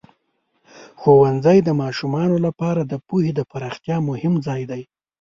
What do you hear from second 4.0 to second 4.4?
مهم